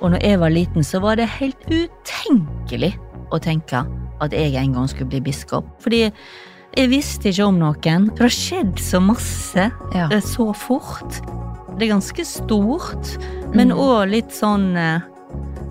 [0.00, 2.92] Og når jeg var liten, så var det helt utenkelig
[3.34, 3.84] å tenke
[4.22, 5.66] at jeg en gang skulle bli biskop.
[5.82, 6.04] Fordi
[6.78, 8.08] jeg visste ikke om noen.
[8.14, 10.08] Det har skjedd så masse Ja.
[10.10, 11.20] eh, så fort.
[11.78, 13.18] Det er ganske stort,
[13.54, 14.10] men Mm.
[14.10, 15.00] litt sånn eh,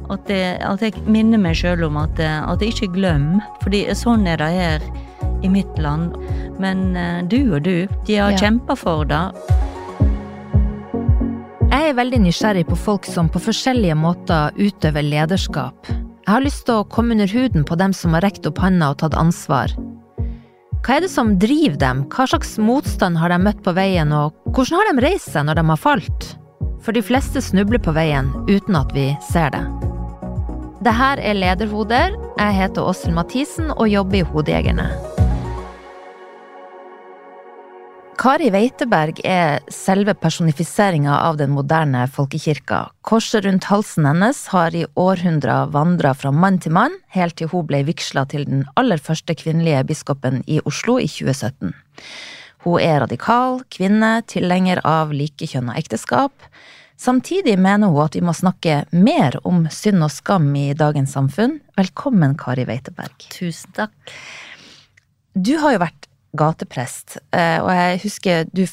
[0.09, 3.41] at, det, at jeg minner meg sjøl om at, eh, at jeg ikke glemmer.
[3.61, 4.81] Fordi sånn er det her
[5.43, 6.15] i mitt land.
[6.59, 8.37] Men du og du, de har Ja.
[8.37, 9.31] kjempa for det.
[11.97, 15.87] Veldig nysgjerrig på folk som på forskjellige måter utøver lederskap.
[15.89, 18.91] Jeg har lyst til å komme under huden på dem som har rekt opp handa
[18.93, 19.73] og tatt ansvar.
[20.85, 24.37] Hva er det som driver dem, hva slags motstand har de møtt på veien, og
[24.53, 26.31] hvordan har de reist seg når de har falt?
[26.85, 29.65] For de fleste snubler på veien uten at vi ser det.
[30.85, 32.13] Det her er Lederhoder.
[32.37, 34.91] Jeg heter Åshild Mathisen og jobber i Hodejegerne.
[38.17, 42.79] Kari Weiteberg er selve personifiseringa av den moderne folkekirka.
[43.05, 47.67] Korset rundt halsen hennes har i århundrer vandra fra mann til mann, helt til hun
[47.69, 51.75] ble vigsla til den aller første kvinnelige biskopen i Oslo i 2017.
[52.65, 56.49] Hun er radikal, kvinne, tilhenger av likekjønna ekteskap.
[56.97, 61.59] Samtidig mener hun at vi må snakke mer om synd og skam i dagens samfunn.
[61.77, 63.29] Velkommen, Kari Weiteberg.
[63.29, 63.93] Tusen takk.
[65.37, 66.06] Du har jo vært
[66.37, 68.65] gateprest, eh, og jeg husker du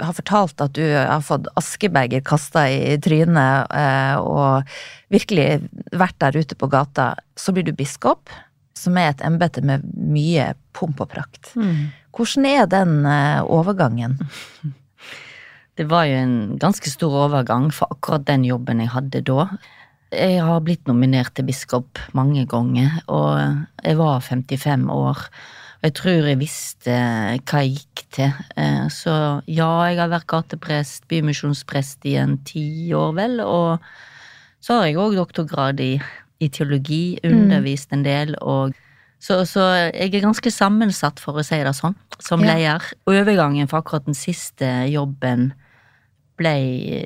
[0.00, 4.68] har fortalt at du har fått askebeger kasta i trynet eh, og
[5.12, 5.60] virkelig
[5.92, 7.12] vært der ute på gata.
[7.36, 8.32] Så blir du biskop,
[8.76, 11.52] som er et embete med mye pomp og prakt.
[12.16, 14.18] Hvordan er den eh, overgangen?
[15.78, 19.46] Det var jo en ganske stor overgang for akkurat den jobben jeg hadde da.
[20.12, 23.38] Jeg har blitt nominert til biskop mange ganger, og
[23.86, 25.22] jeg var 55 år.
[25.80, 28.32] Og jeg tror jeg visste hva jeg gikk til.
[28.60, 29.12] Eh, Så
[29.48, 33.78] ja, jeg har vært gateprest, bymisjonsprest i en ti år, vel, og
[34.60, 35.94] så har jeg òg doktorgrad i,
[36.40, 38.74] i teologi, undervist en del, og
[39.20, 39.60] så, så
[39.92, 42.54] jeg er ganske sammensatt, for å si det sånn, som Ja.
[42.56, 42.84] leder.
[43.08, 45.52] Overgangen for akkurat den siste jobben
[46.36, 47.04] ble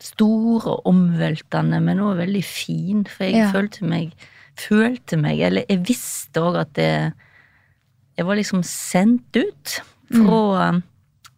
[0.00, 3.52] stor og omveltende, men også veldig fin, for jeg Ja.
[3.52, 4.12] følte meg
[4.60, 7.14] Følte meg, eller jeg visste òg at det,
[8.20, 9.78] jeg var liksom sendt ut
[10.12, 10.68] fra,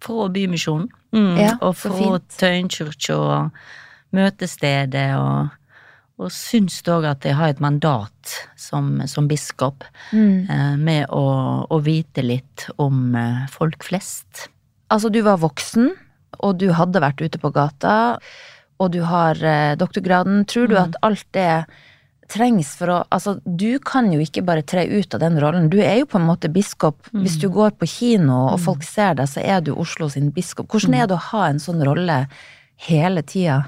[0.02, 0.88] fra Bymisjonen.
[1.14, 2.18] Mm, Ja, og fra.
[2.40, 3.50] Tøyenkirka og
[4.16, 5.52] møtestedet, og,
[6.20, 9.84] og syns dog at jeg har et mandat som, som biskop
[10.48, 11.24] eh, med å,
[11.68, 14.48] å vite litt om eh, folk flest.
[14.92, 15.92] Altså, du var voksen,
[16.42, 18.18] og du hadde vært ute på gata,
[18.80, 20.44] og du har eh, doktorgraden.
[20.50, 21.64] Tror du at alt det
[22.32, 25.68] trengs for å Altså, du kan jo ikke bare tre ut av den rollen.
[25.72, 26.98] Du er jo på en måte biskop.
[27.12, 30.70] Hvis du går på kino og folk ser deg, så er du Oslo sin biskop.
[30.72, 32.22] Hvordan er det å ha en sånn rolle
[32.88, 33.62] hele tida?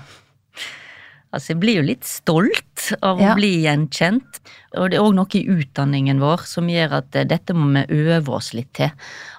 [1.34, 3.32] Altså, jeg blir jo litt stolt av Ja.
[3.32, 4.40] å bli gjenkjent.
[4.74, 8.02] Og det er òg noe i utdanningen vår som gjør at eh, dette må vi
[8.10, 8.90] øve oss litt til.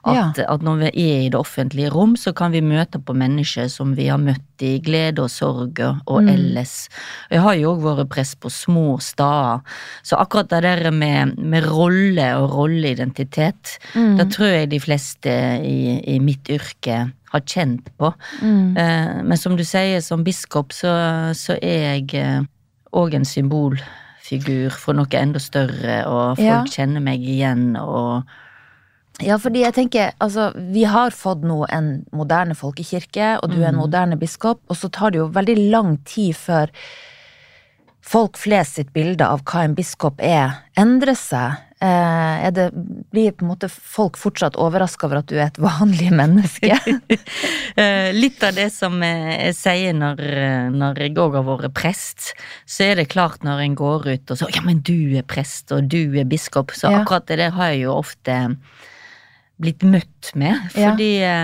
[0.06, 3.68] At, at når vi er i det offentlige rom, så kan vi møte på mennesker
[3.74, 6.30] som vi har møtt i glede og sorg og, mm.
[6.32, 6.76] ellers.
[7.34, 9.66] Jeg har jo òg vært press på små steder,
[10.06, 15.36] så akkurat det der med, med rolle og rolleidentitet, da tror jeg de fleste
[15.66, 18.14] i, i mitt yrke har kjent på.
[18.42, 20.96] Eh, Men som du sier, som biskop så,
[21.38, 22.48] så er jeg
[22.96, 26.64] òg en symbolfigur for noe enda større, og folk Ja.
[26.66, 28.24] kjenner meg igjen, og
[29.24, 33.70] Ja, fordi jeg tenker, altså, vi har fått nå en moderne folkekirke, og du er
[33.70, 36.68] en moderne biskop, og så tar det jo veldig lang tid før
[38.06, 41.62] folk flest sitt bilde av hva en biskop er, endrer seg.
[41.84, 42.70] Eh, er det,
[43.12, 46.78] blir på en måte folk fortsatt overraska over at du er et vanlig menneske?
[47.76, 51.74] Eh, Litt av det som eh, jeg sier når, eh, når jeg òg har vært
[51.76, 52.30] prest,
[52.64, 55.74] så er det klart når en går ut og så Ja, men du er prest,
[55.76, 56.72] og du er biskop.
[56.72, 57.02] Så Ja.
[57.02, 58.38] akkurat det der har jeg jo ofte
[59.60, 60.56] blitt møtt med.
[60.72, 61.42] Fordi ja.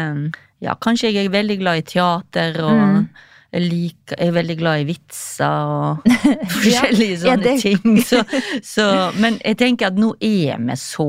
[0.63, 3.03] ja, kanskje jeg er veldig glad i teater, og Mm.
[3.53, 6.05] Jeg, er veldig glad i vitser og
[6.55, 7.97] forskjellige Ja, sånne ting.
[8.07, 8.21] Så,
[8.63, 8.85] så,
[9.19, 11.07] men jeg tenker at nå er vi så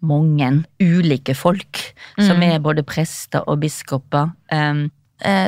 [0.00, 0.50] mange
[0.80, 1.80] ulike folk
[2.18, 2.46] som Mm.
[2.52, 4.30] er både prester og biskoper.
[4.52, 4.90] Um,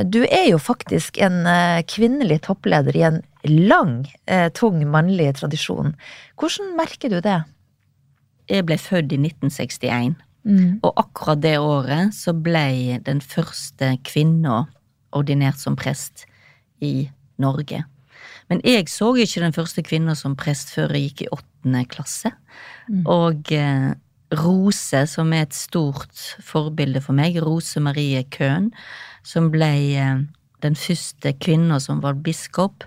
[0.05, 5.95] Du er jo faktisk en eh, kvinnelig toppleder i en lang, eh, tung mannlig tradisjon.
[6.37, 7.43] Hvordan merker du det?
[8.51, 10.81] jeg ble født i 1961, Mm.
[10.83, 14.65] og akkurat det året så ble den første kvinna
[15.17, 16.27] ordinert som prest
[16.83, 17.11] i
[17.43, 17.83] Norge.
[18.51, 22.33] Men jeg så ikke den første kvinna som prest før jeg gikk i åttende klasse.
[23.09, 23.93] Og eh,
[24.43, 28.71] Rose, som er et stort forbilde for meg, Rose Marie Køhn,
[29.27, 30.23] som ble eh,
[30.63, 32.87] den første kvinna som var biskop,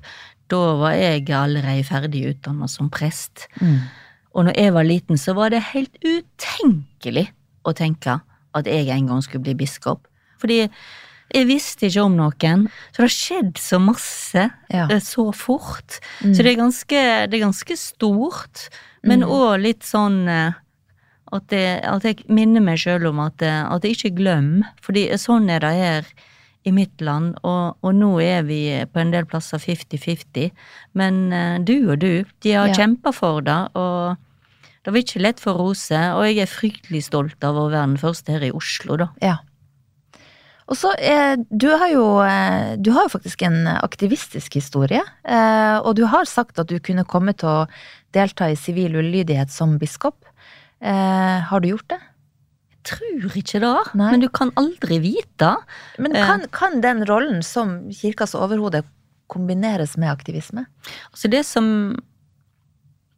[0.51, 3.47] da var jeg allerede ferdig utdanna som prest.
[3.61, 3.87] Mm.
[4.35, 7.29] Og når jeg var liten, så var det helt utenkelig
[7.65, 8.19] å tenke
[8.55, 10.05] at jeg en gang skulle bli biskop.
[10.41, 10.65] Fordi
[11.33, 12.67] jeg visste ikke om noen.
[12.91, 14.87] Så det har skjedd så masse Ja.
[14.89, 15.99] eh, så fort.
[16.21, 16.33] Mm.
[16.35, 18.69] Så det er ganske, det er ganske stort,
[19.03, 19.61] men Mm.
[19.61, 20.53] litt sånn eh,
[21.33, 24.63] at, det, at jeg minner meg sjøl om at, eh, at jeg ikke glemmer.
[24.81, 26.05] Fordi sånn er det her
[26.65, 30.51] i mitt land, og, og nå er vi på en del plasser 50-50.
[30.95, 31.29] Men
[31.65, 32.73] du og du, de har Ja.
[32.73, 34.17] kjempa for det, og
[34.83, 35.91] det var ikke lett for Rose.
[35.93, 39.09] Og jeg er fryktelig stolt av å være den første her i Oslo, da.
[39.21, 39.37] Ja.
[40.65, 45.01] Og så, eh, du har jo eh, Du har jo faktisk en aktivistisk historie.
[45.23, 47.67] Eh, og du har sagt at du kunne komme til å
[48.15, 50.25] delta i sivil ulydighet som biskop.
[50.81, 51.99] Eh, har du gjort det?
[52.71, 54.11] Jeg Tror ikke det, Nei.
[54.11, 55.55] men du kan aldri vite.
[55.97, 56.25] Men Eh.
[56.25, 58.83] kan, kan den rollen som kirkas overhode
[59.27, 60.65] kombineres med aktivisme?
[61.11, 61.95] Altså det som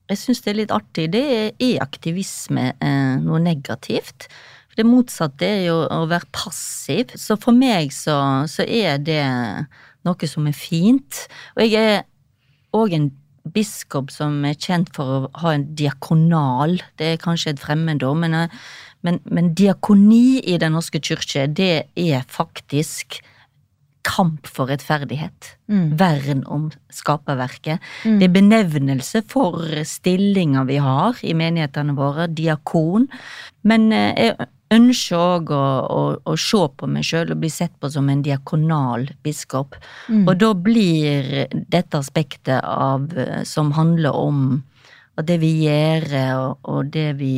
[0.09, 4.29] jeg syns det er litt artig, det er, er aktivisme eh, noe negativt.
[4.77, 7.13] Det motsatte er jo å være passiv.
[7.17, 8.17] Så for meg så,
[8.49, 9.23] så er det
[10.07, 11.23] noe som er fint.
[11.57, 12.05] Og jeg er
[12.77, 13.09] òg en
[13.53, 18.35] biskop som er kjent for å ha en diakonal Det er kanskje et fremmedord, men,
[18.35, 18.59] eh,
[19.07, 23.21] men, men diakoni i Den norske kirke, det er faktisk
[24.07, 25.57] kamp for rettferdighet.
[25.67, 25.87] Mm.
[25.99, 27.83] Vern om skaperverket.
[28.07, 28.19] Mm.
[28.19, 33.09] Det er benevnelse for stillinger vi har i menighetene våre, diakon.
[33.67, 37.73] Men eh, jeg ønsker òg å, å, å se på meg sjøl og bli sett
[37.79, 39.77] på som en diakonal biskop.
[40.09, 40.25] Mm.
[40.27, 44.63] Og da blir dette aspektet av, eh, som handler om
[45.25, 47.33] det vi gjør og, og det vi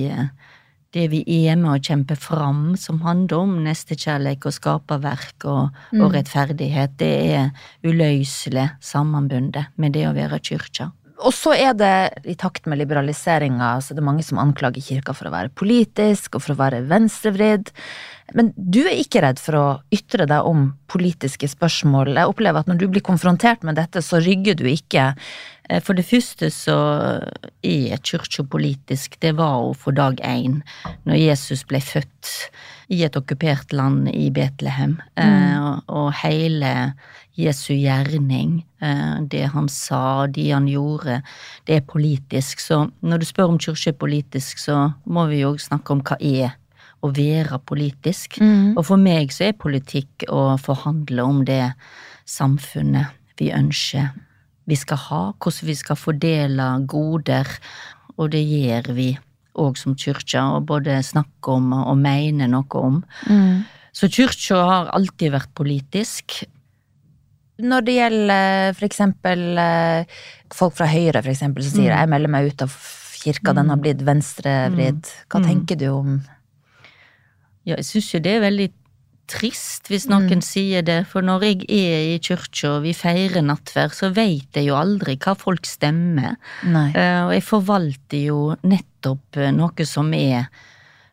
[0.96, 6.02] det vi er med å kjempe fram, som handler om nestekjærlighet og skaperverk og, Mm.
[6.02, 7.52] og rettferdighet, det er
[7.84, 10.92] uløselig sammenbundet med det å være kyrkja.
[11.20, 15.16] Og så er det, i takt med liberaliseringa, så er det mange som anklager kirka
[15.16, 17.74] for å være politisk og for å være venstrevridd.
[18.38, 22.14] Men du er ikke redd for å ytre deg om politiske spørsmål.
[22.16, 25.12] Jeg opplever at når du blir konfrontert med dette, så rygger du ikke.
[25.70, 26.78] Eh, For det første så
[27.64, 29.20] er kyrkja politisk.
[29.22, 30.62] Det var hun for dag én,
[31.06, 32.50] når Jesus ble født
[32.90, 35.00] i et okkupert land i Betlehem.
[35.16, 36.94] Eh, og, og hele
[37.40, 41.22] Jesu gjerning, eh, det han sa, de han gjorde,
[41.70, 42.60] det er politisk.
[42.60, 46.18] Så når du spør om kyrkja er politisk, så må vi jo snakke om hva
[46.20, 46.58] er
[47.00, 48.42] å være politisk.
[48.44, 48.74] Mm.
[48.76, 51.70] Og for meg så er politikk å forhandle om det
[52.28, 54.10] samfunnet vi ønsker
[54.70, 57.50] vi skal ha, hvordan vi skal fordele goder,
[58.20, 59.10] og det gjør vi
[59.60, 63.02] òg som kyrkja, og både snakke om og mene noe om.
[63.28, 63.66] Mm.
[63.92, 66.44] Så kyrkja har alltid vært politisk.
[67.60, 70.06] Når det gjelder eksempel eh,
[70.56, 72.00] folk fra Høyre, for eksempel, som sier Mm.
[72.00, 72.76] jeg melder meg ut av
[73.20, 75.10] kirka, den har blitt venstrevridd.
[75.28, 75.48] Hva Mm.
[75.50, 76.22] tenker du om
[77.66, 78.72] Ja, jeg syns jo det er veldig
[79.30, 80.44] trist hvis noen Mm.
[80.44, 84.68] sier det, for når jeg er i kyrkja og vi feirer nattverd, så veit jeg
[84.68, 86.36] jo aldri hva folk stemmer.
[86.66, 86.92] Nei.
[86.96, 90.50] Eh, Og jeg forvalter jo nettopp eh, noe som er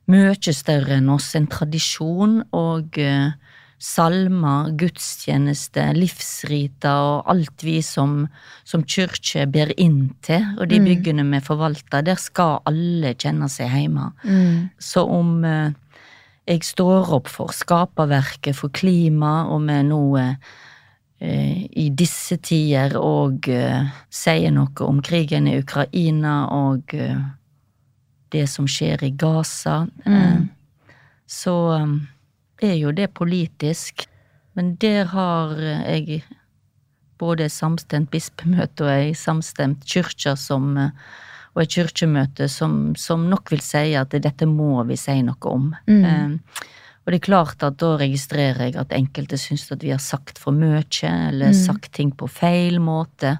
[0.09, 3.33] mye større enn oss, en tradisjon og eh,
[3.79, 8.29] salmer, gudstjeneste, livsriter og alt vi som,
[8.65, 10.87] som kirke ber inn til, og de Mm.
[10.87, 14.13] byggene vi forvalter, der skal alle kjenne seg hjemme.
[14.25, 14.70] Mm.
[14.79, 15.44] Så om
[16.46, 23.48] jeg står opp for skaperverket, for klima, og vi nå eh, i disse tider og
[23.50, 27.19] eh, sier noe om krigen i Ukraina og eh,
[28.34, 30.48] det som skjer i Gaza, Mm.
[31.26, 31.55] så
[32.62, 34.06] er jo det politisk.
[34.55, 36.22] Men der har jeg
[37.19, 40.76] både samstemt bispemøte og ei samstemt kirke som
[41.56, 45.70] og et kirkemøte som, som nok vil si at dette må vi si noe om.
[45.89, 46.05] Mm.
[46.05, 46.65] Eh,
[47.06, 50.39] og det er klart at da registrerer jeg at enkelte syns at vi har sagt
[50.43, 51.55] for mye, eller Mm.
[51.65, 53.39] sagt ting på feil måte.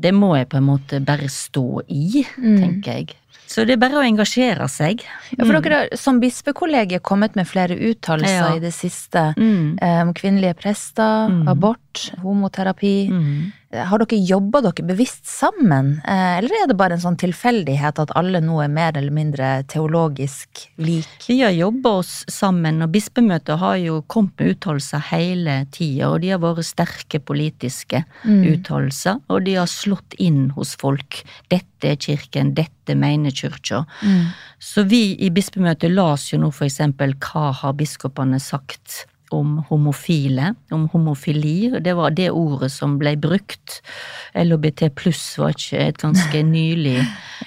[0.00, 2.58] Det må jeg på en måte bare stå i, Mm.
[2.58, 3.14] tenker jeg.
[3.46, 5.02] Så det er bare å engasjere seg.
[5.36, 8.54] Ja, for dere har som bispekollegiet kommet med flere uttalelser Ja.
[8.56, 9.78] i det siste Mm.
[9.82, 11.48] um, om kvinnelige prester, Mm.
[11.48, 13.10] abort, homoterapi.
[13.72, 13.86] Mm.
[13.86, 18.10] Har dere jobba dere bevisst sammen, eh, eller er det bare en sånn tilfeldighet at
[18.18, 21.06] alle nå er mer eller mindre teologisk lik?
[21.28, 26.20] Vi har jobba oss sammen, og bispemøtet har jo kommet med uttalelser hele tida, og
[26.24, 28.42] de har vært sterke politiske Mm.
[28.56, 31.22] uttalelser, og de har slått inn hos folk.
[31.48, 33.86] Dette er kirken, dette mener kirka.
[34.02, 34.26] Mm.
[34.58, 40.54] Så vi i bispemøtet las jo nå for eksempel hva har biskopene sagt om homofile,
[40.70, 41.70] om homofili.
[41.80, 43.80] Det var det ordet som ble brukt.
[44.34, 46.98] LHBT pluss var ikke et ganske nylig,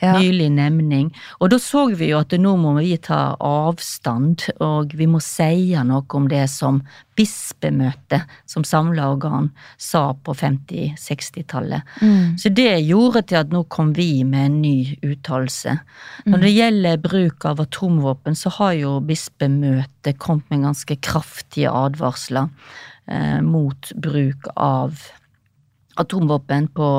[0.02, 0.16] ja.
[0.18, 1.12] nylig nemning.
[1.40, 5.76] Og da så vi jo at nå må vi ta avstand, og vi må si
[5.84, 6.82] noe om det som
[7.16, 11.82] bispemøtet, som samla organ, sa på 50-60-tallet.
[12.02, 12.38] Mm.
[12.42, 15.78] Så det gjorde til at nå kom vi med en ny uttalelse.
[16.26, 22.50] Når det gjelder bruk av atomvåpen, så har jo bispemøtet kommet med ganske kraftige advarsler
[23.08, 25.02] eh, mot bruk av
[26.00, 26.90] atomvåpen på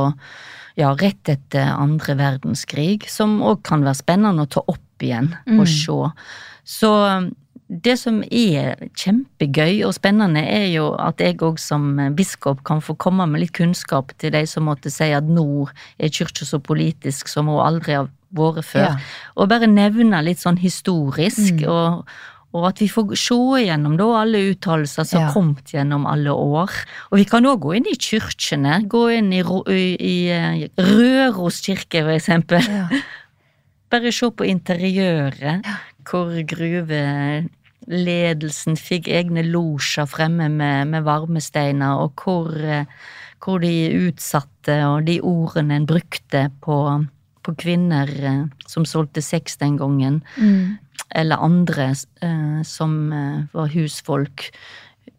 [0.79, 5.61] ja, rett etter andre verdenskrig, som òg kan være spennende å ta opp igjen mm.
[5.61, 5.99] og se.
[6.65, 6.91] Så
[7.69, 12.97] det som er kjempegøy og spennende, er jo at jeg òg som biskop kan få
[13.01, 15.67] komme med litt kunnskap til de som måtte si at nå
[15.99, 18.93] er kirka så politisk som hun aldri har vært før.
[18.93, 18.95] Ja.
[19.39, 21.69] Og bare nevne litt sånn historisk, mm.
[21.71, 22.05] og,
[22.55, 25.33] og at vi får se gjennom da alle uttalelser som har ja.
[25.35, 26.71] kommet gjennom alle år.
[27.11, 28.87] Og vi kan òg gå inn i kirkene.
[28.91, 32.63] Gå inn i, i, i eh, Røros kirke, for eksempel.
[32.63, 32.89] Ja.
[33.91, 35.67] Bare se på interiøret,
[36.07, 42.87] hvor gruveledelsen fikk egne losjer fremme med, med varmesteiner, og hvor, eh,
[43.43, 47.03] hvor de utsatte, og de ordene en brukte på
[47.45, 50.77] på kvinner eh, som solgte sex den gangen, mm.
[51.15, 54.49] Eller andre eh, som eh, var husfolk,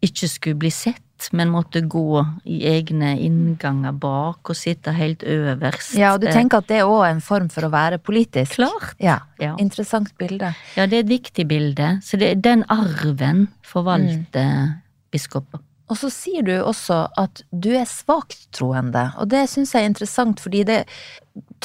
[0.04, 5.94] ikke skulle bli sett, men måtte gå i egne innganger bak og sitte helt øverst.
[5.96, 8.58] Ja, og du tenker at det er òg en form for å være politisk?
[8.58, 8.92] Klart.
[9.02, 9.54] Ja, ja.
[9.62, 10.52] Interessant bilde.
[10.76, 11.94] Ja, det er et viktig bilde.
[12.04, 14.76] Så det, den arven forvalter mm.
[15.16, 15.64] biskoper.
[15.86, 20.42] Og så sier du også at du er svaktroende, og det syns jeg er interessant,
[20.42, 20.80] fordi det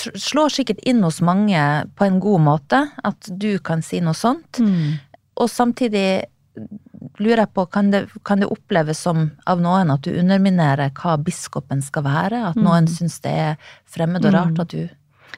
[0.02, 1.62] slår sikkert inn hos mange
[1.98, 4.62] på en god måte at du kan si noe sånt.
[4.62, 5.00] Mm.
[5.42, 6.24] Og samtidig
[7.22, 11.18] lurer jeg på, kan det, kan det, oppleves som av noen at du underminerer hva
[11.22, 12.44] biskopen skal være?
[12.52, 12.94] At noen mm.
[12.98, 14.64] syns det er fremmed og rart mm.
[14.66, 14.82] at du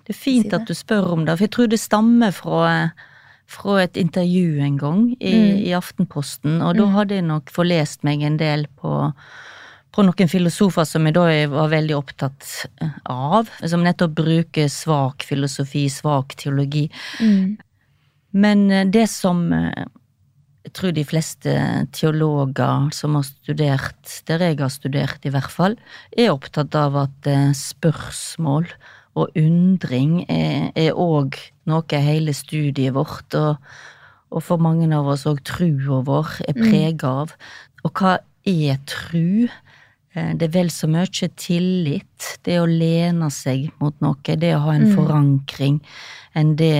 [0.04, 2.62] Det er fint at du spør om det, for jeg tror det stammer fra
[3.54, 5.58] fra et intervju en gang i, mm.
[5.68, 6.94] i Aftenposten, og da mm.
[6.98, 9.12] hadde jeg nok forlest meg en del på,
[9.94, 12.48] på noen filosofer som jeg da var veldig opptatt
[12.82, 16.88] eh, av, som nettopp bruker svak filosofi, svak teologi.
[17.22, 17.54] Mm.
[18.44, 19.86] Men eh, det som eh,
[20.64, 21.54] jeg tror de fleste
[21.94, 25.76] teologer som har studert, der jeg har studert i hvert fall,
[26.16, 27.28] er opptatt av at
[27.60, 28.70] spørsmål
[29.20, 31.36] og undring er òg
[31.70, 33.60] noe hele studiet vårt, og,
[34.32, 36.64] og for mange av oss òg trua vår er mm.
[36.64, 37.36] prega av.
[37.84, 38.16] Og hva
[38.48, 39.52] er tru?
[40.14, 44.62] Eh, det er vel så mye tillit, det å lene seg mot noe, det å
[44.68, 44.94] ha en mm.
[44.98, 45.82] forankring,
[46.38, 46.78] enn det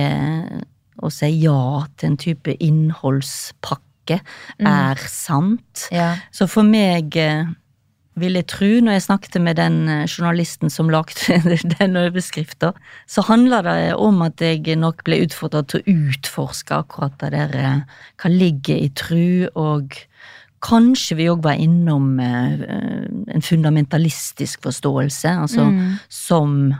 [1.02, 4.70] å si ja til en type innholdspakke mm.
[4.70, 5.88] er sant.
[5.94, 6.14] Ja.
[6.34, 7.50] Så for meg eh,
[8.20, 11.40] vil jeg tro, når jeg snakket med den eh, journalisten som lagde
[11.78, 12.72] den overskrifta,
[13.10, 17.58] så handler det om at jeg nok ble utfordra til å utforske akkurat det der
[17.58, 19.98] eh, hva ligger i tru, og
[20.64, 22.64] kanskje vi òg var innom eh,
[23.34, 25.82] en fundamentalistisk forståelse, altså mm.
[26.08, 26.74] som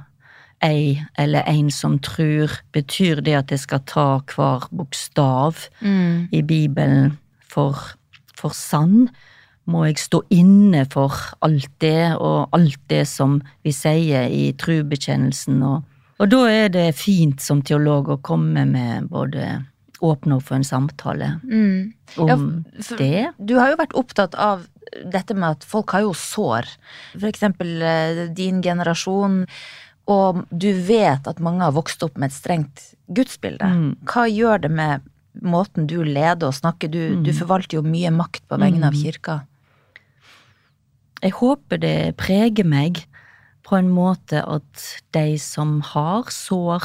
[0.64, 6.32] ei eller en som tror, betyr det at jeg skal ta hver bokstav mm.
[6.32, 7.18] i Bibelen
[7.52, 7.76] for,
[8.36, 9.10] for sann?
[9.70, 11.14] må jeg stå inne for
[11.44, 15.62] alt det, og alt det som vi sier i trubekjennelsen.
[15.64, 15.84] Og,
[16.20, 19.62] og da er det fint som teolog å komme med både
[20.04, 21.92] åpne opp for en samtale mm.
[22.23, 22.37] om ja,
[22.99, 23.25] det.
[23.38, 24.66] Du har jo vært opptatt av
[25.02, 26.68] dette med at folk har jo sår.
[27.16, 29.42] For eksempel eh, din generasjon.
[30.11, 32.84] Og du vet at mange har vokst opp med et strengt
[33.16, 33.64] gudsbilde.
[33.64, 33.90] Mm.
[34.08, 35.08] Hva gjør det med
[35.42, 36.92] måten du leder og snakker?
[36.92, 37.25] Du, mm.
[37.25, 39.00] du forvalter jo mye makt på vegne av mm.
[39.00, 39.40] kirka.
[41.25, 43.06] Jeg håper det preger meg
[43.64, 44.82] på en måte at
[45.16, 46.84] de som har sår,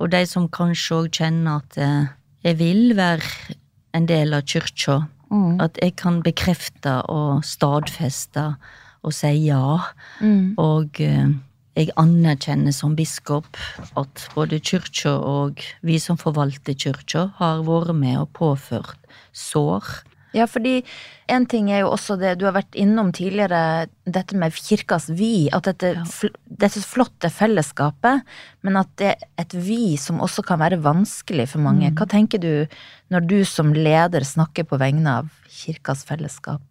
[0.00, 2.08] og de som kanskje òg kjenner at eh,
[2.44, 3.56] jeg vil være
[3.96, 5.60] en del av kyrkja, mm.
[5.62, 8.52] at jeg kan bekrefte og stadfeste
[9.02, 9.78] og si ja.
[10.20, 10.54] Mm.
[10.60, 11.32] Og eh,
[11.78, 13.48] jeg anerkjenner som biskop
[13.98, 19.86] at både kyrkja og vi som forvalter kyrkja, har vært med og påført sår
[20.36, 20.80] ja, fordi
[21.30, 25.48] en ting er jo også det du har vært innom tidligere, dette med kirkas vi.
[25.54, 26.30] At dette, ja.
[26.62, 28.22] dette flotte fellesskapet,
[28.66, 31.90] men at det er et vi som også kan være vanskelig for mange.
[31.90, 31.98] Mm.
[31.98, 32.52] Hva tenker du
[33.10, 36.62] når du som leder snakker på vegne av kirkas fellesskap?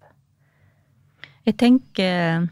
[1.48, 2.48] Jeg tenker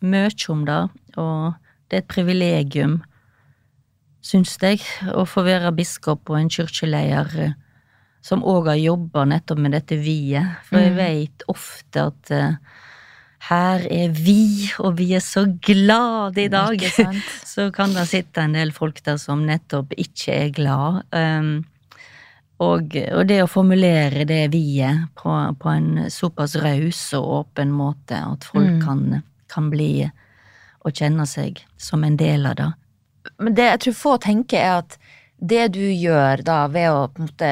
[0.00, 0.82] mye om det,
[1.20, 1.56] og
[1.90, 3.00] det er et privilegium,
[4.24, 7.52] syns jeg, å få være biskop og en kirkeleder
[8.20, 10.60] som òg har jobba nettopp med dette vi-et.
[10.68, 12.56] For jeg veit vet ofte at eh,
[13.48, 16.82] her er vi, og vi er så glade i dag.
[17.50, 21.00] Så kan det sitte en del folk der som nettopp ikke er glad.
[21.10, 21.64] Um,
[22.60, 28.20] og, og det å formulere det vi-et på, på en såpass raus og åpen måte
[28.20, 28.82] at folk Mm.
[28.84, 30.10] kan, kan bli
[30.84, 32.68] og kjenne seg som en del av det.
[33.40, 34.98] Men det jeg tror få tenker er at
[35.40, 37.50] det du gjør da ved å på en måte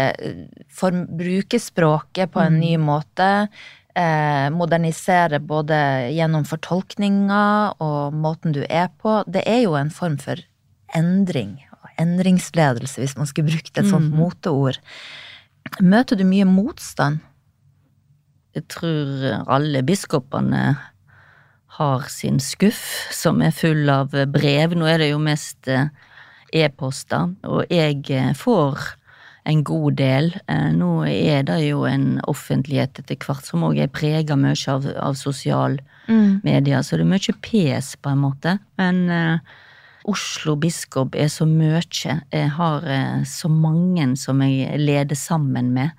[0.79, 2.61] form, bruke språket på en Mm.
[2.61, 3.49] ny måte,
[3.97, 5.79] eh, modernisere både
[6.15, 10.37] gjennom fortolkninga og måten du er på, det er jo en form for
[10.95, 11.59] endring.
[11.99, 14.19] Endringsledelse, hvis man skulle brukt et sånt Mm.
[14.19, 14.79] moteord.
[15.81, 17.21] Møter du mye motstand?
[18.55, 20.79] Jeg tror alle biskopene
[21.79, 24.75] har sin skuff, som er full av brev.
[24.75, 25.89] Nå er det jo mest eh,
[26.53, 28.95] e-poster, og jeg eh, får
[29.49, 30.33] en god del.
[30.47, 34.87] Eh, Nå er det jo en offentlighet etter hvert som òg er prega mye av,
[34.97, 38.55] av sosial media, så det er mye pes, på en måte.
[38.81, 39.59] Men uh,
[40.09, 41.83] Oslo biskop er så mye.
[42.33, 45.93] Jeg har uh, så mange som jeg leder sammen med.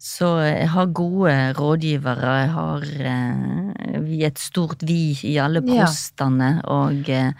[0.00, 2.32] Så jeg har gode rådgivere.
[2.40, 3.70] Jeg har uh,
[4.04, 5.84] er et stort vi i alle Ja.
[5.84, 7.32] postene, og eh,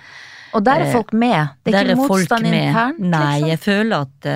[0.53, 1.49] Og der er folk med?
[1.65, 2.99] Det er der ikke folk motstand internt?
[3.01, 3.49] Nei, liksom?
[3.49, 4.29] jeg føler at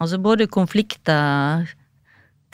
[0.00, 1.66] Altså, både konflikter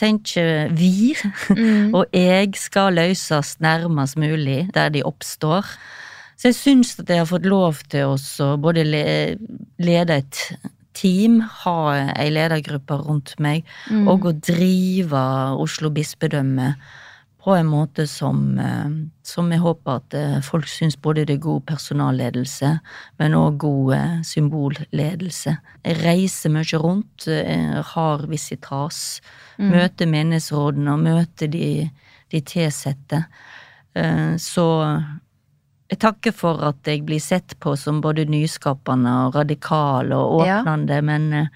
[0.01, 1.15] tenker vi,
[1.55, 1.95] Mm.
[1.99, 5.63] og jeg skal løses nærmest mulig der de oppstår.
[6.37, 8.83] Så jeg syns at jeg har fått lov til å både
[9.79, 10.41] lede et
[10.95, 11.77] team, ha
[12.17, 14.09] ei ledergruppe rundt meg, Mm.
[14.09, 15.23] og å drive
[15.63, 16.75] Oslo bispedømme
[17.45, 18.91] på en måte som, eh,
[19.23, 22.71] som jeg håper at eh, folk syns både det er god personalledelse,
[23.21, 25.53] men òg god eh, symbolledelse.
[25.85, 27.27] Jeg reiser mye rundt,
[27.95, 29.21] har visitas,
[29.59, 29.69] Mm.
[29.71, 31.91] møter menighetsrådene og møter de,
[32.33, 33.21] de tilsatte.
[34.43, 34.65] Så
[35.93, 40.57] jeg takker for at jeg blir sett på som både nyskapende og radikal og Ja.
[40.65, 41.47] åpnende, men eh,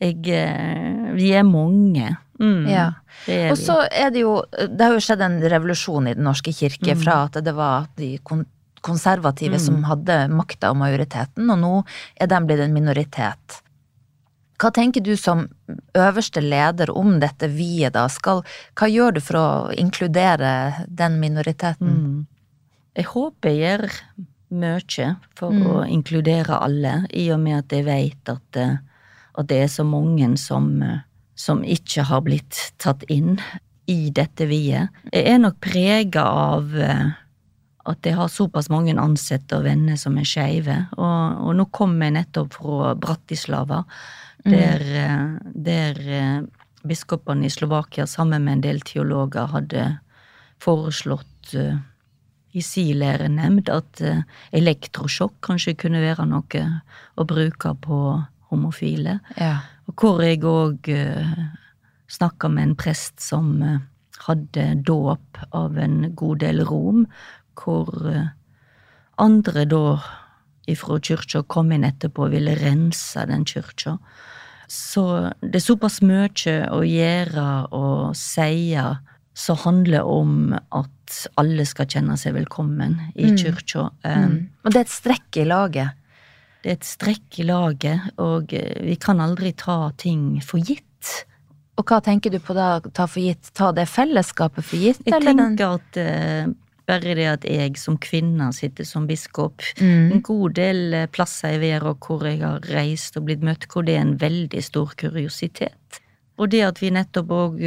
[0.00, 2.16] jeg, vi er mange.
[2.40, 2.86] Mm, Ja.
[3.50, 6.94] Og så er det jo Det har jo skjedd en revolusjon i Den norske kirke
[6.94, 7.02] Mm.
[7.02, 8.18] fra at det var de
[8.80, 9.60] konservative Mm.
[9.60, 11.84] som hadde makta og majoriteten, og nå
[12.20, 13.62] er de blitt en minoritet.
[14.58, 15.48] Hva tenker du som
[15.94, 18.06] øverste leder om dette vi-et, da?
[18.08, 18.42] Skal,
[18.74, 21.88] hva gjør du for å inkludere den minoriteten?
[21.88, 22.26] Mm.
[22.96, 23.90] Jeg håper jeg gjør
[24.50, 25.62] mye for Mm.
[25.66, 28.76] å inkludere alle, i og med at jeg vet at, eh,
[29.38, 30.98] at det er så mange som, eh,
[31.38, 33.38] som ikke har blitt tatt inn
[33.88, 34.92] i dette vi-et.
[35.12, 37.08] Jeg er nok prega av eh,
[37.88, 41.96] at jeg har såpass mange ansatte og venner som er skeive, og, og nå kom
[42.02, 43.84] jeg nettopp fra Bratislava,
[44.44, 45.38] der, mm.
[45.64, 46.40] der eh,
[46.88, 49.86] biskopene i Slovakia sammen med en del teologer hadde
[50.62, 51.78] foreslått eh,
[52.56, 54.22] i si lærenemnd at eh,
[54.56, 56.64] elektrosjokk kanskje kunne være noe
[57.18, 57.98] å bruke på
[58.52, 59.18] homofile.
[59.36, 59.58] Ja.
[59.88, 60.88] Og hvor jeg òg
[62.08, 63.78] snakka med en prest som eh,
[64.26, 67.06] hadde dåp av en god del rom,
[67.58, 68.28] hvor eh,
[69.18, 69.82] andre da
[70.68, 73.96] ifra kyrkja kom inn etterpå og ville rense den kyrkja.
[74.68, 75.04] Så
[75.40, 78.76] det er såpass mye å gjøre og si
[79.38, 83.36] som handler om at alle skal kjenne seg velkommen i Mm.
[83.38, 83.90] kyrkja.
[84.04, 84.48] Eh, Mm.
[84.64, 85.90] Og det er et strekk i laget.
[86.62, 91.12] Det er et strekk i laget, og eh, vi kan aldri ta ting for gitt.
[91.78, 93.52] Og hva tenker du på da, ta for gitt?
[93.54, 96.50] Ta det fellesskapet for gitt, Jeg eller tenker at uh,
[96.88, 100.10] bare det at jeg som kvinne sitter som biskop mm.
[100.16, 103.86] En god del eh, plasser i verden hvor jeg har reist og blitt møtt, hvor
[103.86, 106.00] det er en veldig stor kuriositet.
[106.38, 107.62] Og det at vi nettopp òg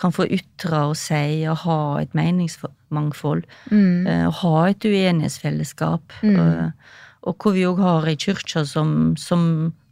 [0.00, 4.06] kan få ytre og si og ha et meningsmangfold, Mm.
[4.06, 6.12] uh, og ha et uenighetsfellesskap.
[6.22, 6.36] Mm.
[6.36, 6.70] eh,
[7.28, 9.42] Og hvor vi òg har ei kyrkje som, som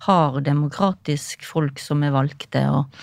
[0.07, 2.63] har demokratisk folk som er valgte.
[2.73, 3.03] Og,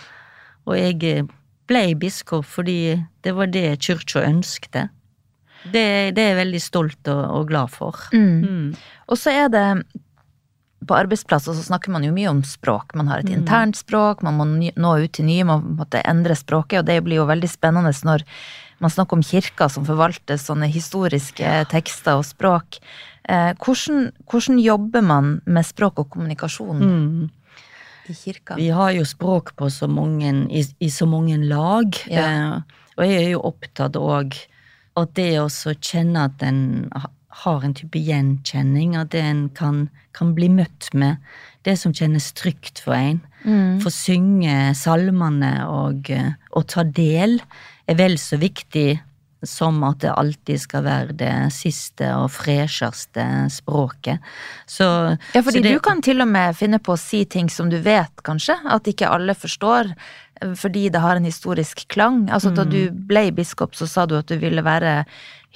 [0.66, 1.28] og jeg
[1.70, 4.88] ble biskop fordi det var det kyrkja ønskte.
[5.64, 5.84] Det,
[6.16, 8.00] det er jeg veldig stolt og, og glad for.
[8.12, 8.42] Mm.
[8.44, 8.66] Mm.
[9.08, 9.68] Og så er det
[10.84, 12.92] på arbeidsplasser så snakker man jo mye om språk.
[13.00, 13.38] Man har et Mm.
[13.38, 17.22] internt språk, man må nå ut til nye, man måtte endre språket, og det blir
[17.22, 18.24] jo veldig spennende når
[18.82, 22.82] man snakker om kirka som forvalter sånne historiske tekster og språk.
[23.30, 27.30] Eh, hvordan, hvordan jobber man med språk og kommunikasjon Mm.
[28.10, 28.56] i kirka?
[28.56, 32.26] Vi har jo språk på så mange, i, i så mange lag, Ja.
[32.28, 32.62] eh,
[32.98, 34.36] og jeg er jo opptatt òg
[34.98, 35.48] at det å
[35.80, 36.90] kjenne at en
[37.44, 41.18] har en type gjenkjenning, at en kan, kan bli møtt med
[41.66, 43.22] det som kjennes trygt for en.
[43.46, 43.80] Mm.
[43.82, 46.12] For synge salmene og,
[46.54, 47.40] og ta del
[47.88, 49.00] er vel så viktig
[49.44, 54.24] som at det alltid skal være det siste og fresheste språket.
[54.66, 54.88] Så,
[55.34, 57.80] Ja, fordi det, du kan til og med finne på å si ting som du
[57.84, 59.94] vet, kanskje, at ikke alle forstår,
[60.42, 62.28] eh, fordi det har en historisk klang.
[62.32, 65.04] Altså, da du ble biskop, så sa du at du ville være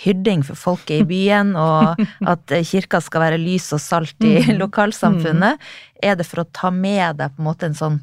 [0.04, 1.97] hyrding for folket i byen, og
[2.34, 5.63] at eh, kirka skal være lys og salt i lokalsamfunnet.
[6.04, 8.00] Er det for å ta med deg på en måte en sånn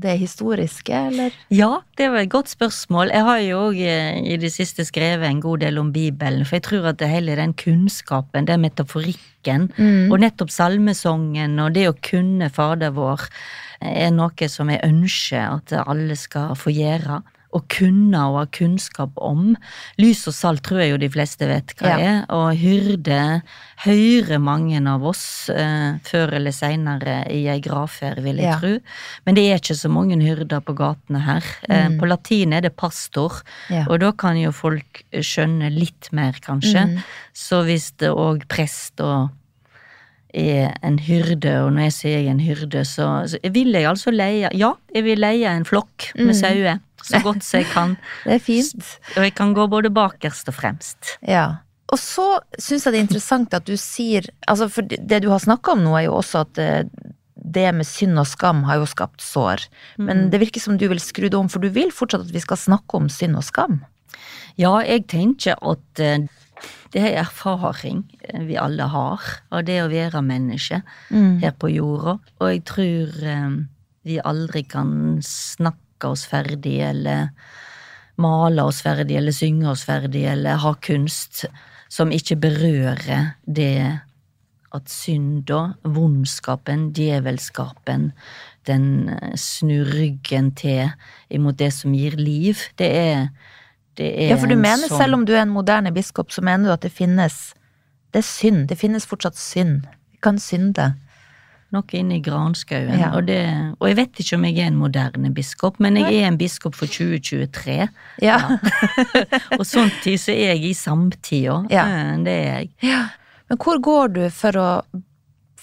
[0.00, 1.34] det historiske, eller?
[1.50, 3.10] Ja, det var et godt spørsmål.
[3.14, 6.62] Jeg har jo òg i det siste skrevet en god del om Bibelen, for jeg
[6.68, 10.10] tror at det hele den kunnskapen, den metaforikken, Mm.
[10.12, 13.28] og nettopp salmesongen og det å kunne Fader vår,
[13.80, 17.22] er noe som jeg ønsker at alle skal få gjøre.
[17.56, 19.54] Å kunne og ha kunnskap om.
[19.96, 21.98] Lys og salt tror jeg jo de fleste vet hva Ja.
[21.98, 23.40] er, og hyrde
[23.86, 28.58] hører mange av oss eh, før eller seinere i ei gravferd, vil jeg Ja.
[28.58, 28.78] tro.
[29.24, 31.42] Men det er ikke så mange hyrder på gatene her.
[31.70, 31.98] Eh, Mm.
[31.98, 33.86] På latin er det pastor, Ja.
[33.88, 36.84] og da kan jo folk skjønne litt mer, kanskje.
[36.84, 37.02] Mm.
[37.32, 39.30] Så hvis det òg prest og
[40.34, 43.84] er en hyrde, og når jeg sier jeg er en hyrde, så, så vil jeg
[43.88, 46.80] altså leie Ja, jeg vil leie en flokk med Mm.
[47.04, 47.96] Så godt som jeg kan.
[48.24, 48.90] Det er fint.
[49.16, 51.16] Og jeg kan gå både bakerst og fremst.
[51.26, 51.46] Ja.
[51.92, 55.40] Og så syns jeg det er interessant at du sier altså For det du har
[55.40, 56.82] snakka om nå, er jo også at eh,
[57.48, 59.62] det med synd og skam har jo skapt sår.
[59.96, 60.30] Men Mm.
[60.34, 62.56] det virker som du vil skru det om, for du vil fortsatt at vi skal
[62.60, 63.78] snakke om synd og skam.
[64.58, 66.26] Ja, jeg tenker at eh,
[66.92, 69.22] det er erfaring eh, vi alle har
[69.54, 70.82] av det å være menneske
[71.40, 73.16] her på jorda, og jeg tror
[74.04, 77.30] vi aldri kan snakke oss ferdig, eller
[78.16, 81.44] male oss ferdig, eller synge oss ferdig, eller ha kunst
[81.88, 84.00] som ikke berører det
[84.74, 88.12] at synda, vondskapen, djevelskapen,
[88.68, 89.08] den
[89.40, 90.90] snur ryggen til
[91.32, 92.60] imot det som gir liv.
[92.76, 93.28] Det er,
[93.96, 96.42] det er Ja, for du mener, sånn- selv om du er en moderne biskop, så
[96.42, 97.54] mener du at det finnes
[98.10, 98.68] Det er synd.
[98.68, 99.82] Det finnes fortsatt synd.
[100.12, 100.94] Vi kan synde.
[101.74, 102.94] Noe inne i granskauen.
[102.98, 103.10] Ja.
[103.18, 103.40] Og, det,
[103.78, 106.74] og jeg vet ikke om jeg er en moderne biskop, men jeg er en biskop
[106.78, 107.88] for 2023.
[108.24, 108.38] Ja.
[109.58, 111.58] Og sånn tid så er jeg i samtida.
[111.72, 111.84] Ja.
[111.84, 112.72] Eh, Det er jeg.
[113.48, 114.70] Men hvor går du for å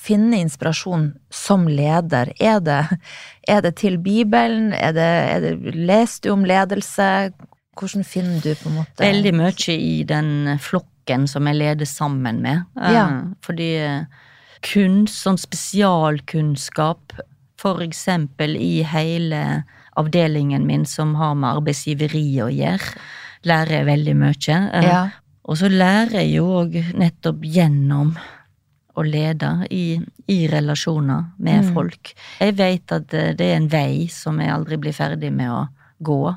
[0.05, 2.29] finne inspirasjon som leder?
[2.41, 2.79] Er det,
[3.49, 4.71] er det til Bibelen?
[4.77, 7.09] Er det, er det, leser du om ledelse?
[7.75, 12.41] Hvordan finner du på en måte Veldig mye i den flokken som jeg leder sammen
[12.45, 12.63] med.
[12.77, 13.07] Eh, Ja.
[13.45, 14.05] Fordi eh,
[14.65, 17.13] kunst, sånn spesialkunnskap,
[17.61, 19.63] for eksempel i hele
[19.97, 22.95] avdelingen min som har med arbeidsgiveri å gjøre,
[23.47, 24.57] lærer jeg veldig mye.
[24.73, 25.03] Eh, Ja.
[25.47, 28.15] Og så lærer jeg jo òg nettopp gjennom
[28.97, 31.73] å lede i, i relasjoner med Mm.
[31.73, 32.13] folk.
[32.39, 35.67] Jeg vet at det er en vei som jeg aldri blir ferdig med å
[36.01, 36.35] gå.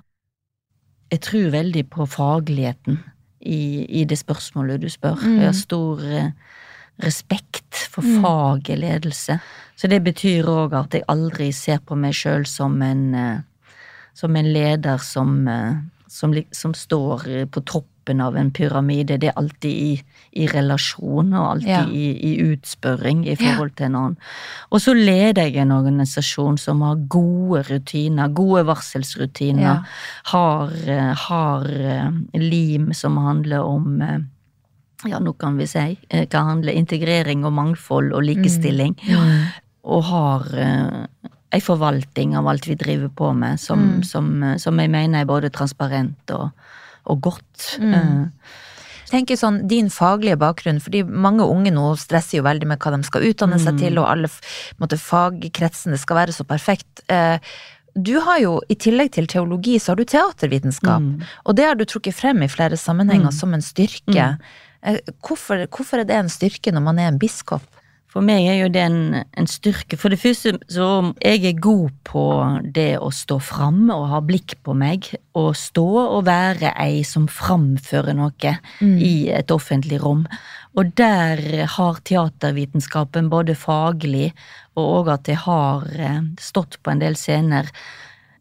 [1.10, 2.98] Jeg tror veldig på fagligheten
[3.40, 5.16] i, i det spørsmålet du spør.
[5.22, 5.38] Mm.
[5.38, 6.30] Jeg har stor eh,
[7.02, 8.22] respekt for Mm.
[8.22, 9.40] faget ledelse.
[9.76, 13.38] Så det betyr òg at jeg aldri ser på meg sjøl som en eh,
[14.14, 15.74] som en leder som, eh,
[16.08, 19.18] som, som står eh, på toppen av en pyramide.
[19.20, 20.02] Det er alltid i,
[20.42, 21.84] i relasjon og alltid Ja.
[21.86, 24.16] i, i utspørring i forhold til en annen.
[24.72, 29.62] Og så leder jeg en organisasjon som har gode rutiner, gode varselsrutiner.
[29.62, 29.76] Ja.
[30.32, 30.72] Har,
[31.14, 31.68] har
[32.34, 34.02] lim som handler om
[35.06, 39.46] ja, nå kan vi si, hva handler handle integrering og mangfold og likestilling Mm.
[39.84, 41.04] og har uh,
[41.52, 44.04] ei forvaltning av alt vi driver på med, som, Mm.
[44.04, 46.50] som, eh, som jeg mener er både transparent og,
[47.06, 47.78] og godt.
[47.80, 47.94] Mm.
[47.94, 48.28] Uh,
[49.08, 53.02] tenker sånn, Din faglige bakgrunn, fordi mange unge nå stresser jo veldig med hva de
[53.04, 53.78] skal utdanne seg Mm.
[53.78, 54.28] til, og alle
[54.78, 57.00] måte, fagkretsene skal være så perfekt.
[57.08, 57.38] Eh,
[57.98, 61.00] Du har jo, i tillegg til teologi, så har du teatervitenskap.
[61.02, 61.22] Mm.
[61.46, 63.32] Og det har du trukket frem i flere sammenhenger Mm.
[63.32, 64.14] som en styrke.
[64.16, 64.36] Eh,
[64.82, 67.64] Hvorfor, hvorfor er det en styrke når man er en biskop?
[68.08, 69.00] For meg er jo det en,
[69.36, 69.98] en styrke.
[70.00, 70.86] For det første så
[71.20, 72.22] jeg er god på
[72.74, 75.10] det å stå framme og ha blikk på meg.
[75.36, 78.96] Og stå og være ei som framfører noe Mm.
[79.02, 80.24] i et offentlig rom.
[80.78, 84.32] Og der har teatervitenskapen både faglig
[84.78, 87.68] og òg at jeg har eh, stått på en del scener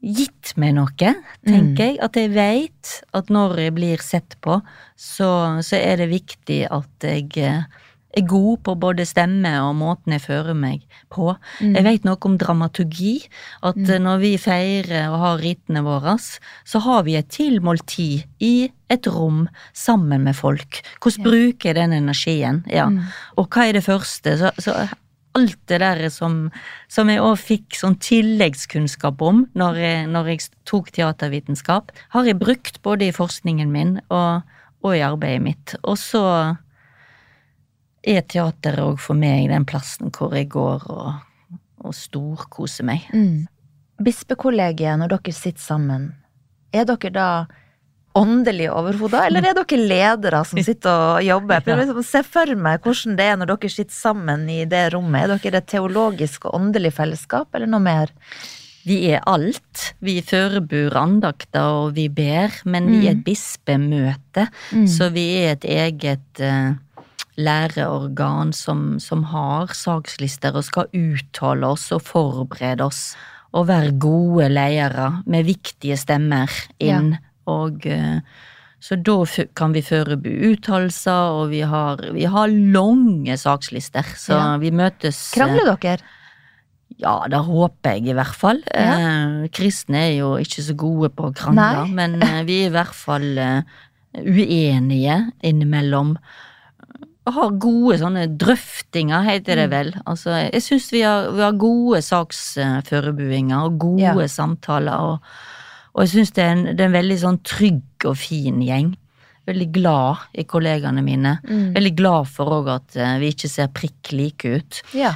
[0.04, 1.14] gitt meg noe,
[1.48, 1.98] tenker jeg.
[2.06, 4.60] At jeg veit at når jeg blir sett på,
[4.96, 5.30] så,
[5.66, 7.64] så er det viktig at jeg eh,
[8.18, 11.36] er god på både stemme og måten jeg fører meg på.
[11.62, 11.76] Mm.
[11.76, 13.16] Jeg vet noe om dramaturgi.
[13.62, 13.90] At Mm.
[13.90, 18.72] eh, når vi feirer og har ritene våre, så har vi et tilmålt tid i
[18.90, 20.82] et rom sammen med folk.
[21.02, 21.30] Hvordan Ja.
[21.30, 22.64] bruker jeg den energien?
[22.72, 22.88] Ja.
[22.90, 23.04] Mm.
[23.38, 24.38] Og hva er det første?
[24.38, 24.90] Så, så
[25.38, 26.48] alt det der som,
[26.92, 32.40] som jeg òg fikk sånn tilleggskunnskap om når jeg, når jeg tok teatervitenskap, har jeg
[32.42, 34.48] brukt både i forskningen min og,
[34.84, 35.76] og i arbeidet mitt.
[35.84, 36.24] Og så
[38.08, 41.22] er teateret òg for meg den plassen hvor jeg går og,
[41.84, 43.08] og storkoser meg.
[43.14, 43.46] Mm.
[44.04, 46.12] Bispekollegiet, når dere sitter sammen,
[46.76, 47.30] er dere da
[48.18, 51.64] åndelige overhoder, eller er dere ledere som sitter og jobber?
[51.66, 55.28] For liksom Se for meg hvordan det er når dere sitter sammen i det rommet.
[55.28, 58.14] Er dere et teologisk og åndelig fellesskap, eller noe mer?
[58.88, 59.92] Vi er alt.
[60.00, 64.48] Vi forbereder andakter og vi ber, men vi er et bispemøte.
[64.72, 64.86] Mm.
[64.88, 66.78] Så vi er et eget eh,
[67.38, 73.12] læreorgan som, som har sakslister og skal uttale oss og forberede oss.
[73.56, 76.52] Og være gode ledere med viktige stemmer
[76.84, 77.16] inn.
[77.48, 78.20] Og eh,
[78.80, 79.16] så da
[79.58, 84.04] kan vi forberede uttalelser, og vi har, vi har lange sakslister.
[84.16, 84.58] Så Ja.
[84.62, 85.98] vi møtes eh, Krangler dere?
[86.98, 88.62] Ja, det håper jeg i hvert fall.
[88.74, 88.94] Ja.
[88.98, 91.92] Eh, kristne er jo ikke så gode på å krangle, Nei.
[91.94, 93.62] men eh, vi er i hvert fall eh,
[94.18, 96.16] uenige innimellom.
[97.28, 99.74] Har gode sånne drøftinger, heter det Mm.
[99.76, 99.90] vel.
[100.08, 104.28] Altså, jeg syns vi, har- vi har gode saksforberedelser og gode Ja.
[104.28, 105.20] samtaler, og,
[105.98, 106.46] og jeg syns det,
[106.78, 108.92] det er en veldig sånn trygg og fin gjeng.
[109.50, 111.38] Veldig glad i kollegaene mine.
[111.48, 111.72] Mm.
[111.74, 115.16] Veldig glad for òg at eh, vi ikke ser prikk like ut Ja.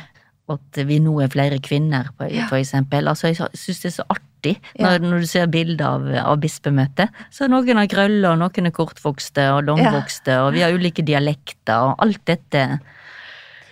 [0.49, 3.07] at vi nå er flere kvinner, for, eksempel.
[3.07, 7.13] Altså, jeg syns det er så artig når, når du ser bilder av, av bispemøtet.
[7.31, 11.91] Så noen har krøller, og noen er kortvokste og langvokste, og vi har ulike dialekter,
[11.91, 12.65] og alt dette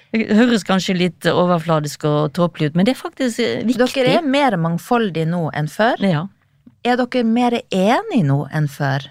[0.09, 3.89] det høres kanskje litt overfladisk og tåpelig ut, men det er faktisk eh, viktig.
[3.93, 6.01] Dere er mer mangfoldige nå enn før.
[6.01, 6.27] ja.
[6.87, 9.09] Er dere mer enige nå enn før?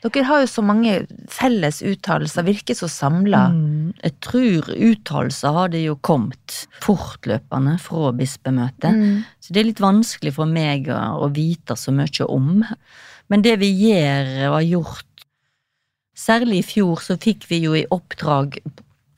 [0.00, 0.94] Dere har jo så mange
[1.28, 3.42] felles uttalelser, virker så samla.
[3.52, 8.96] Mm, jeg tror uttalelser har det jo kommet fortløpende fra bispemøtet.
[8.96, 9.20] Mm.
[9.44, 12.64] Så det er litt vanskelig for meg å, vite så mye om.
[13.28, 15.06] Men det vi gjør og har gjort
[16.20, 18.58] Særlig i fjor så fikk vi jo i oppdrag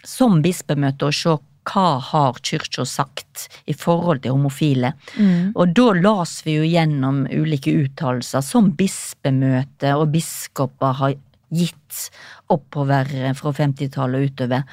[0.07, 1.33] som bispemøte å se
[1.69, 4.95] hva har kyrkja sagt i forhold til homofile.
[5.17, 5.53] Mm.
[5.55, 11.17] Og da las vi jo gjennom ulike uttalelser som bispemøte og biskoper har
[11.53, 12.07] gitt
[12.53, 14.69] oppover fra 50-tallet og utover.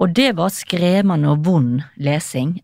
[0.00, 2.58] Og det var skremmende og vond lesing.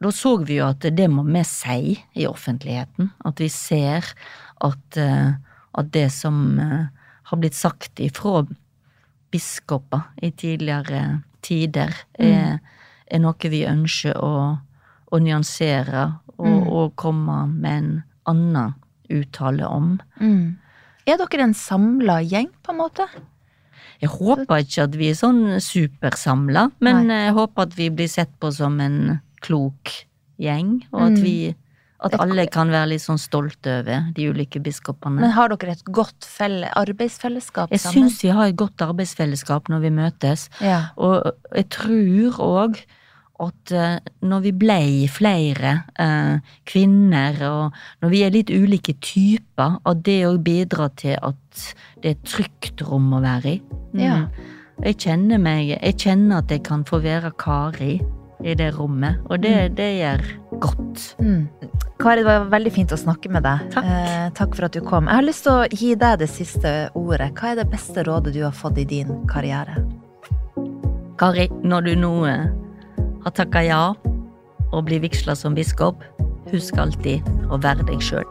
[0.00, 3.10] Da så vi jo at det må vi si i offentligheten.
[3.26, 4.06] At vi ser
[4.64, 5.32] at, eh,
[5.76, 6.88] at det som eh,
[7.30, 8.44] har blitt sagt ifra
[9.30, 12.58] biskoper i tidligere tider, er,
[13.10, 14.58] er noe vi ønsker å,
[15.12, 16.04] å nyansere
[16.38, 16.68] og, Mm.
[16.72, 18.74] og komme med en annen
[19.10, 20.00] uttale om.
[20.20, 20.56] Mm.
[21.06, 23.06] Er dere en samla gjeng, på en måte?
[24.00, 28.30] Jeg håper ikke at vi er sånn supersamla, men jeg håper at vi blir sett
[28.40, 29.92] på som en klok
[30.40, 31.22] gjeng, og at Mm.
[31.22, 31.54] vi
[32.02, 35.20] at alle kan være litt sånn stolte over de ulike biskopene.
[35.20, 38.08] Men har dere et godt felle, arbeidsfellesskap jeg sammen?
[38.08, 40.88] syns vi har et godt arbeidsfellesskap når vi møtes, Ja.
[40.96, 42.80] og jeg tror òg
[43.40, 49.78] at eh, når vi blei flere eh, kvinner, og når vi er litt ulike typer,
[49.80, 51.66] at det òg bidrar til at
[52.00, 53.60] det er et trygt rom å være i.
[53.94, 54.00] Mm.
[54.02, 54.22] Ja.
[54.80, 57.98] Jeg kjenner meg Jeg kjenner at jeg kan få være Kari
[58.40, 60.22] i det rommet, og det, det gjør
[60.62, 61.02] godt.
[61.20, 61.42] Mm.
[62.00, 63.66] Kari, det var veldig fint å snakke med deg.
[63.74, 63.90] Takk.
[63.92, 65.10] Eh, takk for at du kom.
[65.10, 67.28] Jeg har lyst til å gi deg det siste ordet.
[67.36, 69.76] Hva er det beste rådet du har fått i din karriere?
[71.20, 72.48] Kari, når du nå eh,
[73.24, 73.82] har takka ja
[74.70, 76.02] og blir vigsla som biskop,
[76.52, 78.26] husk alltid å være deg sjøl.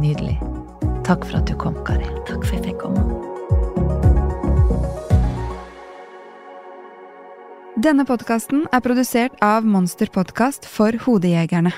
[0.00, 0.38] Nydelig.
[1.04, 2.08] Takk for at du kom, Kari.
[2.28, 3.04] Takk for at jeg fikk komme.
[7.84, 11.74] Denne podkasten er produsert av Monster Podkast for Hodejegerne.